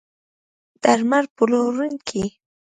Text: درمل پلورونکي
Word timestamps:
درمل 0.83 1.25
پلورونکي 1.35 2.23